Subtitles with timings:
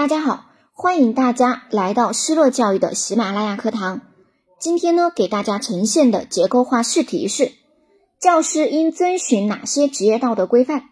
[0.00, 4.00] 大家好，欢迎大家来到失乐教育的喜马拉雅课堂。
[4.58, 7.52] 今天呢，给大家呈现的结构化试题是：
[8.18, 10.84] 教师应遵循哪些职业道德规范？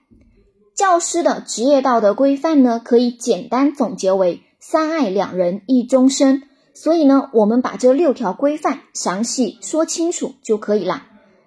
[0.76, 6.42] 教师的职业道德规范呢，可以简单总结为三爱两人一终身。
[6.74, 11.04] 所以呢，我们把这六条规范详细说清楚就可以了。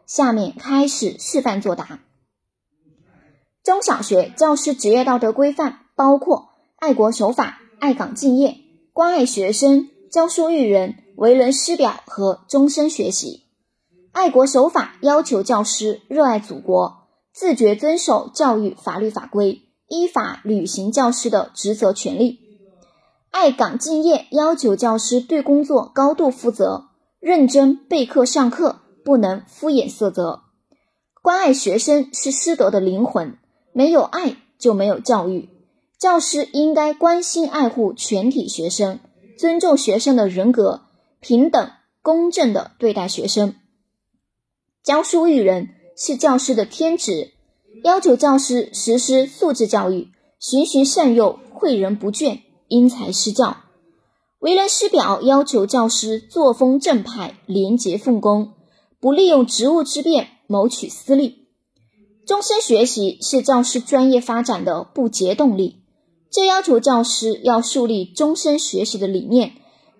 [0.08, 2.00] 下面开始示范作答。
[3.64, 6.51] 中小学教师职业道德规范包括
[6.82, 8.58] 爱国守法、爱岗敬业、
[8.92, 13.44] 关爱学生、教书育人、为人师表和终身学习。
[14.12, 22.40] 爱国守法要求教师热爱祖国，自觉遵守教育法律法规，依法履行教师的职责权利。
[23.30, 26.86] 爱岗敬业要求教师对工作高度负责，
[27.20, 28.80] 认真备课上课。
[29.06, 30.42] 不能敷衍塞责，
[31.22, 33.38] 关爱学生是师德的灵魂，
[33.72, 35.50] 没有爱就没有教育。
[36.02, 39.00] 教师应该关心爱护全体学生，
[39.38, 40.82] 尊重学生的人格，
[41.20, 41.70] 平等
[42.02, 43.54] 公正的对待学生。
[44.84, 47.34] 教书育人是教师的天职，
[47.84, 50.08] 要求教师实施素质教育，
[50.40, 53.58] 循循善诱，诲人不倦，因材施教。
[54.40, 58.54] 为人师表要求教师作风正派，廉洁奉公。
[59.00, 61.46] 不利用职务之便谋取私利，
[62.26, 65.81] 终身学习是教师专业发展的不竭动力。
[66.32, 69.52] 这要求教师要树立终身学习的理念，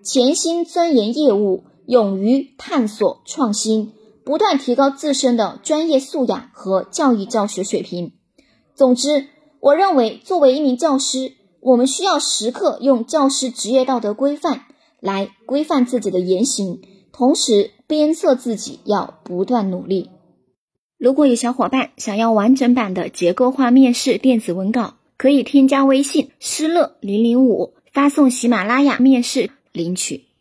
[0.02, 3.92] 潜心钻研业务，勇于探索创新，
[4.24, 8.12] 不断提高自身的专业素养和教育教学水平。
[8.74, 9.26] 总之，
[9.60, 14.62] 我认为作为一名教师，我们需要时刻用教师职业道德规范
[15.00, 16.80] 来规范自己的言行，
[17.12, 17.70] 同时。
[17.88, 20.08] 鞭策自己要不断努力。
[20.96, 30.24] 如果有小伙伴想要完整版的结构化面试电子文稿，可以添加微信“失乐零零五”，发送喜马拉雅面试领取。